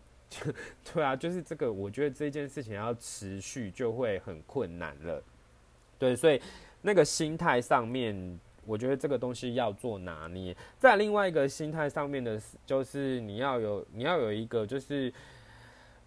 [0.93, 5.21] 对啊，就是这个，我觉得这件事情要持续就会很困难了。
[5.97, 6.41] 对，所以
[6.81, 10.55] 那个心态上面，我觉得这个东西要做拿捏。
[10.77, 15.13] 在另外一个心态上面的，就是你要有你要有一个就是。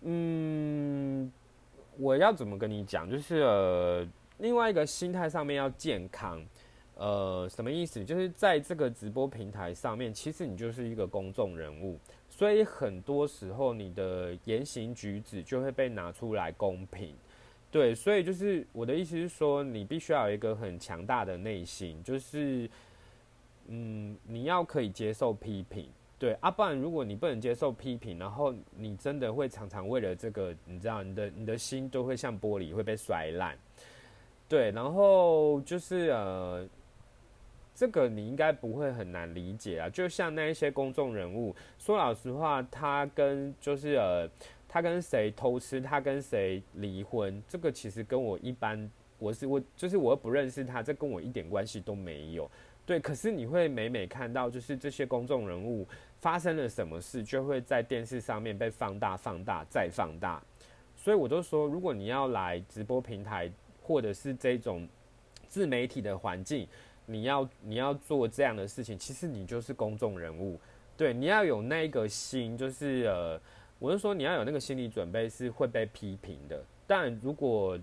[0.04, 1.30] 嗯，
[1.96, 3.08] 我要怎么跟你讲？
[3.08, 4.06] 就是呃，
[4.38, 6.44] 另外一个心态上面要健康，
[6.96, 8.04] 呃，什么意思？
[8.04, 17.14] 就是在这个直播平台上面，其实你就是一个公众人物，所以很多时候你的言行举止就会被拿出来公平。
[17.70, 22.68] 对，所以就是我的意思是说，你必须要有一个很强大的内心，就是
[23.68, 25.88] 嗯，你要可以接受批评。
[26.22, 33.58] 对，阿不然如果你不能接受批评，然后你真的会常常为了这个，你知道，你的你的心都会像玻璃会被摔烂。
[34.48, 36.64] 对，然后就是呃，
[37.74, 39.88] 这个你应该不会很难理解啊。
[39.88, 44.28] 就像那一些公众人物，说老实话，他跟就是呃，
[44.68, 52.48] 他跟谁偷吃，他跟谁离婚，这个其实跟我一般，我是我就是我不认识他，这跟我一点关系都没有。
[52.84, 55.86] 对，可是你会每每看到，就是这些公众人物。
[56.20, 60.40] 发生了什么事，就会在电视上面被放大、放大再放大。
[60.94, 63.50] 所以我都说，如果你要来直播平台，
[63.82, 64.88] 或者是这种
[65.48, 66.68] 自媒体的环境，
[67.06, 70.60] 你要你要做这样的事情，其实你就是公众人物。
[70.96, 73.40] 对，你要有那个心，就是呃，
[73.80, 76.64] 我是说你要有那个心理准备，是会被批评的。
[76.86, 77.76] 但如果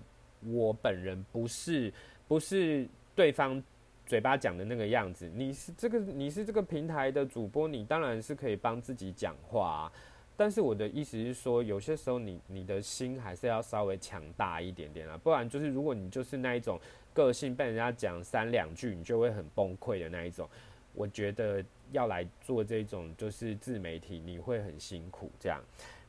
[0.46, 1.92] 我本人不是
[2.26, 3.62] 不是对方。
[4.10, 9.64] 嘴巴讲的那个样子，你是这个你是这个平台的主播，你当然是可以帮自己讲话。
[9.64, 9.92] 啊
[10.36, 16.80] 但是我的意思是说，有些时候你你的心还是要稍微强大一点点啊，不然就是如果你就是那一种
[17.12, 20.48] 个性被人家讲三两句你就会很崩溃的那一种，
[20.94, 25.60] 我觉得要来做这种就是自媒体，你会很辛苦这样。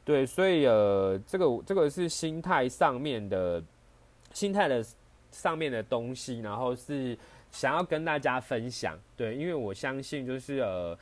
[0.05, 3.61] 对，所以呃，这个这个是心态上面的，
[4.33, 4.81] 心态的
[5.29, 7.17] 上面的东西，然后是
[7.51, 8.97] 想要跟大家分享。
[9.15, 10.97] 对，因为我相信就是呃，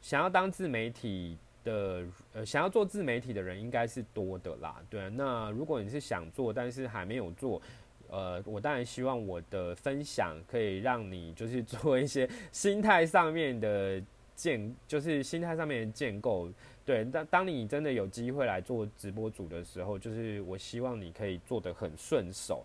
[0.00, 4.76] 想要当自媒体的，呃，想要做自媒体的人应该是多的啦。
[4.88, 7.60] 对，那如果你是想做，但是还没有做，
[8.08, 14.00] 呃，我当然希望我的分享可以让你就是做一些心态上面的
[14.34, 16.48] 建，就是心态上面的建构。
[16.84, 22.64] 对，当当你真的有机会来做直播主的时候，就是我希望你可以做得很顺手。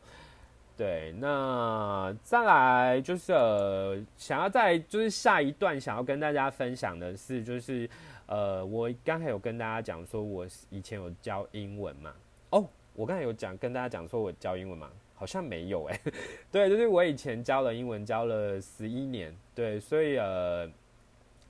[0.78, 7.90] 对，那再来就是呃，想要在就是下一段想要跟大家分享的是，就是
[8.26, 12.14] 呃，我刚才有跟大家讲说，我以前有教英文嘛。
[12.50, 16.00] 哦，我刚才有讲跟大家讲说我教英文嘛，好像没有哎。
[16.52, 20.70] 对，就是我以前教了英文教了十一年，对，所以呃。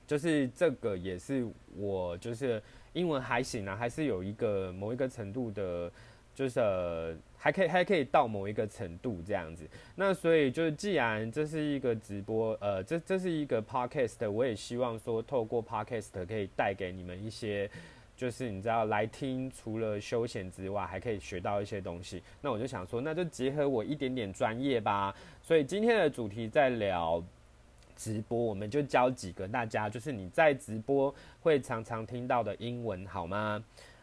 [0.04, 2.62] 就是这个也是我就是
[2.92, 5.90] 英文还行啊，还是有一个某一个程度的，
[6.34, 9.68] 就是还可以还可以到某一个程度这样子。
[9.96, 17.68] 那所以就是既然这是一个直播，呃，这这是一个 podcast，我也希望说透过 podcast 可以带给你们一些，
[18.16, 22.22] 就是你知道来听除了休闲之外，还可以学到一些东西。
[22.40, 25.12] 那我就想说，那就结合我一点点专业吧。
[25.42, 27.20] 所以今天的主题在聊。
[27.94, 33.62] 直播我们就教几个大家，就是你在直播会常常听到的英文，好吗？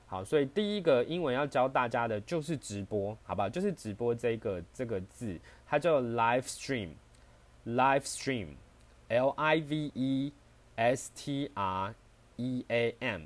[0.10, 3.48] 好，所以第一个英文要教大家的就是直播，好不好？
[3.48, 10.34] 就是直播这个这个字，它叫 live stream，live stream，L I V E
[10.76, 11.94] S T R
[12.38, 13.22] E A M，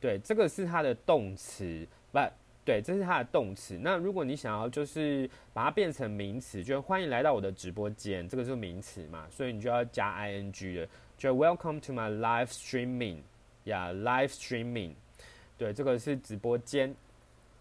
[0.00, 2.18] 对，这个是它的动词，不。
[2.64, 3.78] 对，这是它的动词。
[3.80, 13.20] 那如果你想要就是把它变成名词，就欢迎来到我的直播间，这个是名词嘛，所以你就要加 ing 的，就 Welcome to my live streaming，
[13.64, 14.92] 呀，live streaming，
[15.58, 16.94] 对，这个是直播间。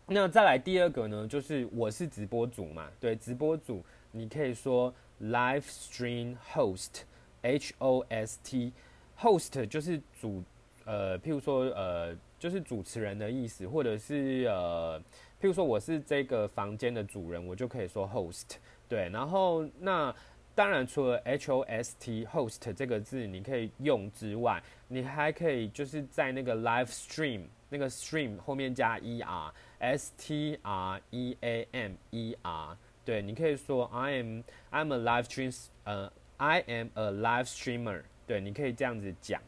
[0.06, 4.94] 那再来第二个呢，就是我是直播主嘛，对，直播主你可以说
[5.24, 10.42] live stream host，H O S T，host 就是主，
[10.86, 12.16] 呃，譬如说呃。
[12.40, 15.00] 就是主持人的意思，或者是呃，
[15.42, 19.10] 譬如说我是这个房间的主人，我就可以说 host，对。
[19.10, 20.16] 然后那
[20.54, 30.58] 当然除了 h o s t host 这个字你可以用之外，你还可以就是在那个 live stream 那个 stream 后面加 e r s t
[30.64, 37.46] r e a m e r，对，你可以说 I am I'm a live stream，呃，I am a live
[37.46, 39.42] streamer，对，你可以这样子讲。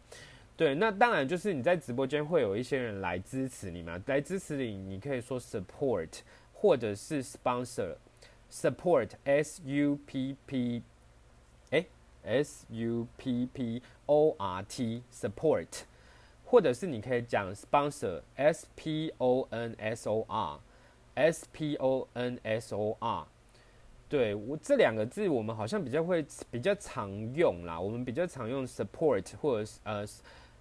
[0.58, 6.20] 对，那当然就是你在直播间会有一些人来支持你嘛，来支持你，你可以说 support
[6.54, 10.84] 或者是 sponsor，support s u p p，
[11.72, 11.86] 哎
[12.24, 15.84] ，s u p p o r t support，
[16.50, 20.60] 或者是你可以讲 sponsor s p o n s o r
[21.16, 23.28] s p o n s o r，
[24.10, 30.06] 对我这两个字我们好像比较会比较常用啦，我们比较常用 support 或者是呃。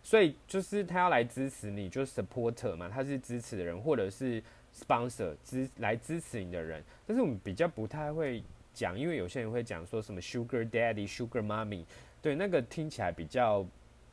[0.00, 6.82] 所以就是他要来支持你，就 supporter 嘛，他是支持的人，或者是 sponsor 支来支持你的人。
[7.06, 11.84] 但是我们比较不太会讲，因为有些人会讲说什么 sugar daddy、sugar mommy，
[12.22, 13.66] 对，那个听起来比较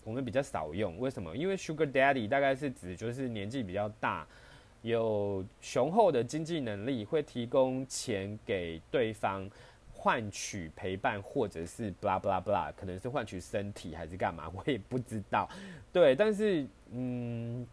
[0.06, 0.97] 我们比较少用。
[0.97, 1.36] 为什么？
[1.36, 4.26] 因为 sugar daddy 大概是指就是年纪比较大，
[4.84, 9.49] 有雄厚的经济能力，会提供钱给对方。
[9.97, 15.49] 换取陪伴，或者是 blah blah blah，可能是换取身体还是干嘛， 我也不知道。
[15.91, 17.66] 对，但是嗯，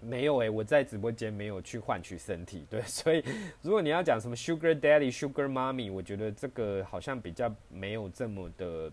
[0.00, 2.66] 没有诶，我在直播间没有去换取身体。
[2.68, 3.22] 对， 所以
[3.62, 8.90] 如果你要讲什么 sugar daddy、sugar mommy，我觉得这个好像比较没有这么的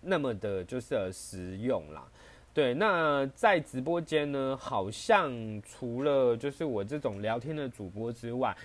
[0.00, 2.06] 那么的，就是实用啦。
[2.52, 5.32] 对，那在直播间呢，好像
[5.62, 8.56] 除了就是我这种聊天的主播之外，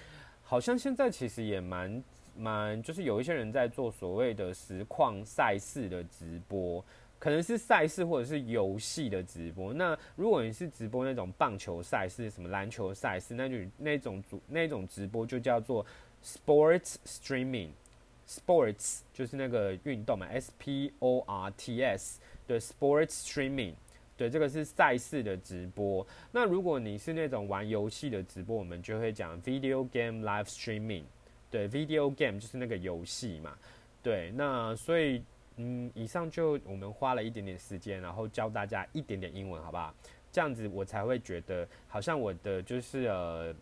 [0.44, 2.04] 好像现在其实也蛮。
[2.34, 6.84] 蛮就是有一些人在做所谓的实况赛事的直播，
[7.20, 9.74] 可能是赛事或者是游戏的直播。
[9.74, 15.86] 那如果你是直播那种棒球赛事、什么篮球赛事，那就那种主那种直播就叫做
[16.24, 17.72] sports streaming。
[18.32, 23.74] Sports 就是那个运动嘛，S P O R T S 对 sports streaming，
[24.16, 26.06] 对这个是赛事的直播。
[26.32, 31.04] 那如果你是那种玩游戏的直播，我们就会讲 video game live streaming。
[31.50, 33.58] 对，video game 就是那个游戏嘛。
[34.02, 35.22] 对，那所以，
[35.58, 39.94] 嗯，以上就我们花了一点点时间，然后教大家一点点英文，好不好？
[40.32, 43.54] 这样子我才会觉得好像我的就是呃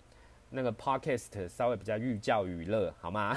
[0.50, 3.36] 那个 podcast 稍微比较寓教于乐，好吗？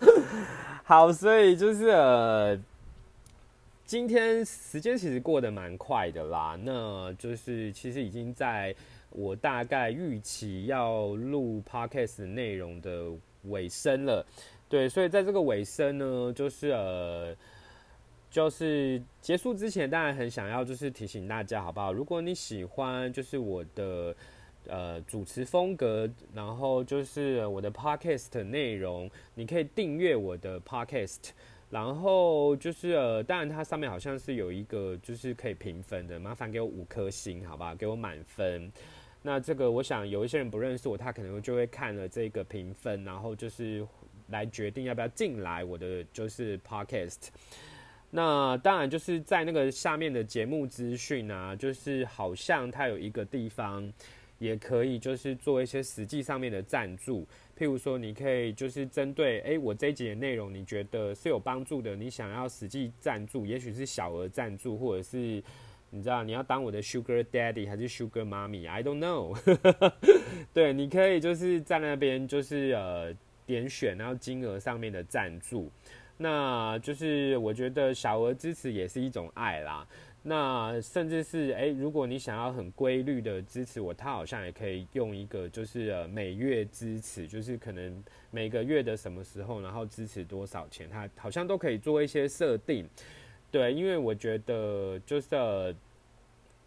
[0.84, 2.58] 好，所以就是呃。
[3.84, 8.72] 今天时间其实过得蛮快的啦，那就是其实已经在
[9.10, 13.06] 我大概预期要录 podcast 内容的
[13.46, 14.24] 尾声了，
[14.68, 17.34] 对，所以在这个尾声呢，就是呃，
[18.30, 21.92] 就是结束之前，当然很想要就是提醒大家，好不好？
[21.92, 24.14] 如果你喜欢就是我的
[24.66, 31.30] 呃主持风格，然后就是我的 podcast 内容，你可以订阅我的 podcast。
[31.70, 38.72] 然后就是呃，当然它上面好像是有一个就是可以评分的，麻烦给我五颗星，好吧，给我满分。
[39.22, 43.86] 那这个我想有一些人不认识我，他可能就会看了这个评分，然后就是
[44.30, 47.28] 来决定要不要进来我的就是 podcast。
[48.10, 53.88] 那当然就是在那个下面的节目资讯啊，就是好像它有一个地方
[54.40, 57.24] 也可以就是做一些实际上面的赞助。
[57.56, 65.42] 譬如说，你可以就是针对哎，我这一集的内容，你觉得是有帮助的，你想要实际赞助，也许是小额赞助，或者是
[65.90, 69.36] 你知道你要当我的 Sugar Daddy 还是 Sugar Mommy，I don't know。
[70.54, 73.14] 对，你可以就是在那边就是呃
[73.44, 75.70] 点选，然后金额上面的赞助，
[76.16, 79.86] 那就是我觉得小额支持也是一种爱啦。
[80.22, 92.86] 那甚至是诶，如果你想要很规律的支持我，他好像也可以用一个就是每月支持，就是可能每个月的什么时候，然后支持多少钱，他好像都可以做一些设定。
[93.50, 95.74] 对，因为我觉得就是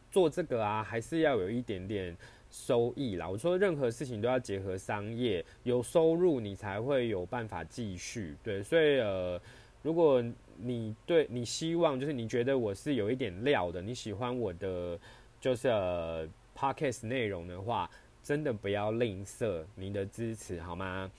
[0.10, 2.18] 做这个啊，还是要有一点点
[2.50, 3.30] 收益啦。
[3.30, 8.36] 我说任何事情都要结合商业，有收入你才会有办法继续。
[8.44, 9.40] 对，所以呃，
[9.84, 10.24] 如果
[10.58, 15.00] 你对你希望就是你觉得我是有一点料的，你喜欢我的
[15.40, 17.90] 就是呃 podcast 内容的话，
[18.24, 21.12] 真的不要吝啬您的支持好吗？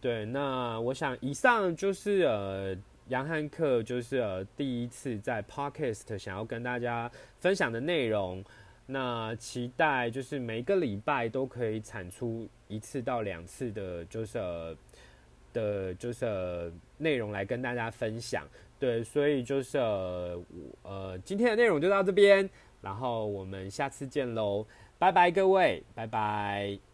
[0.00, 2.76] 对，那我想以上就是呃
[3.08, 8.44] 杨汉克就是呃第一次在 podcast 想要跟大家分享的内容，
[8.86, 14.76] 那期待就是每个礼拜都可以产出一次到两次的，就是呃
[15.52, 18.46] 的，就是内容来跟大家分享。
[18.80, 19.78] 对，所以就是
[20.82, 22.48] 呃，今天的内容就到这边，
[22.80, 24.66] 然后我们下次见喽，
[24.98, 26.89] 拜拜各位，拜拜。